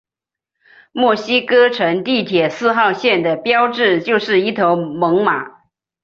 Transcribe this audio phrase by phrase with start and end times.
[0.93, 5.51] 墨西哥城地铁四号线的标志就是一头猛犸。